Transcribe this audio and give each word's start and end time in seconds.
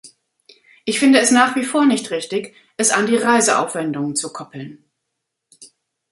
Ich 0.83 0.97
finde 0.97 1.19
es 1.19 1.29
nach 1.29 1.55
wie 1.55 1.63
vor 1.63 1.85
nicht 1.85 2.09
richtig, 2.09 2.55
es 2.75 2.89
an 2.89 3.05
die 3.05 3.17
Reiseaufwendungen 3.17 4.15
zu 4.15 4.33
koppeln. 4.33 4.83